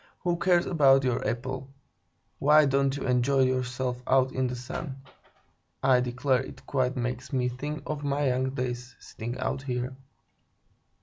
"Who 0.21 0.37
cares 0.37 0.65
about 0.65 1.03
your 1.03 1.27
apple? 1.29 1.69
Why 2.39 2.65
don't 2.65 2.97
you 2.97 3.05
enjoy 3.05 3.41
yourself 3.41 4.01
out 4.07 4.31
in 4.31 4.47
the 4.47 4.55
sun? 4.55 4.95
I 5.83 5.99
declare 6.01 6.41
it 6.41 6.65
quite 6.65 6.97
makes 6.97 7.31
me 7.31 7.49
think 7.49 7.83
of 7.85 8.03
my 8.03 8.29
young 8.29 8.49
days, 8.49 8.95
sitting 8.99 9.37
out 9.37 9.61
here." 9.61 9.95